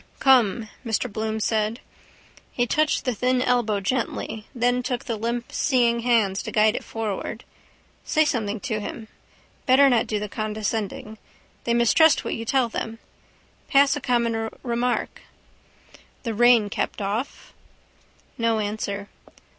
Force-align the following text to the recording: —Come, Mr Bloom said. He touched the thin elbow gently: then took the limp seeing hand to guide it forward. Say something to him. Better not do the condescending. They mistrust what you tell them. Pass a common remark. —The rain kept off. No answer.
—Come, 0.19 0.67
Mr 0.83 1.13
Bloom 1.13 1.39
said. 1.39 1.79
He 2.51 2.65
touched 2.65 3.05
the 3.05 3.13
thin 3.13 3.39
elbow 3.39 3.79
gently: 3.79 4.47
then 4.55 4.81
took 4.81 5.05
the 5.05 5.15
limp 5.15 5.51
seeing 5.51 5.99
hand 5.99 6.37
to 6.37 6.51
guide 6.51 6.75
it 6.75 6.83
forward. 6.83 7.43
Say 8.03 8.25
something 8.25 8.59
to 8.61 8.79
him. 8.79 9.09
Better 9.67 9.89
not 9.91 10.07
do 10.07 10.17
the 10.19 10.27
condescending. 10.27 11.19
They 11.65 11.75
mistrust 11.75 12.25
what 12.25 12.33
you 12.33 12.45
tell 12.45 12.67
them. 12.67 12.97
Pass 13.67 13.95
a 13.95 14.01
common 14.01 14.49
remark. 14.63 15.21
—The 16.23 16.33
rain 16.33 16.71
kept 16.71 16.99
off. 16.99 17.53
No 18.39 18.57
answer. 18.57 19.07